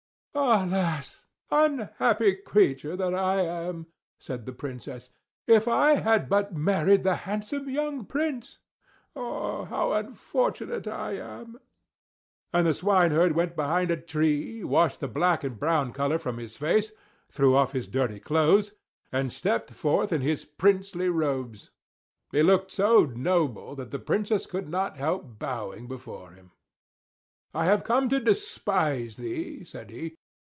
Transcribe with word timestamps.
"Alas! 0.33 1.25
Unhappy 1.49 2.33
creature 2.35 2.95
that 2.95 3.13
I 3.13 3.41
am!" 3.41 3.87
said 4.17 4.45
the 4.45 4.53
Princess. 4.53 5.09
"If 5.45 5.67
I 5.67 5.95
had 5.95 6.29
but 6.29 6.53
married 6.55 7.03
the 7.03 7.17
handsome 7.27 7.69
young 7.69 8.05
Prince! 8.05 8.57
Ah! 9.13 9.65
how 9.65 9.91
unfortunate 9.91 10.87
I 10.87 11.17
am!" 11.17 11.59
And 12.53 12.65
the 12.65 12.73
swineherd 12.73 13.33
went 13.33 13.57
behind 13.57 13.91
a 13.91 13.97
tree, 13.97 14.63
washed 14.63 15.01
the 15.01 15.09
black 15.09 15.43
and 15.43 15.59
brown 15.59 15.91
color 15.91 16.17
from 16.17 16.37
his 16.37 16.55
face, 16.55 16.93
threw 17.29 17.53
off 17.53 17.73
his 17.73 17.89
dirty 17.89 18.21
clothes, 18.21 18.73
and 19.11 19.33
stepped 19.33 19.71
forth 19.71 20.13
in 20.13 20.21
his 20.21 20.45
princely 20.45 21.09
robes; 21.09 21.71
he 22.31 22.41
looked 22.41 22.71
so 22.71 23.03
noble 23.03 23.75
that 23.75 23.91
the 23.91 23.99
Princess 23.99 24.45
could 24.45 24.69
not 24.69 24.95
help 24.95 25.37
bowing 25.39 25.89
before 25.89 26.31
him. 26.31 26.51
"I 27.53 27.67
am 27.67 27.81
come 27.81 28.07
to 28.09 28.21
despise 28.21 29.17
thee," 29.17 29.65
said 29.65 29.89
he. 29.91 30.15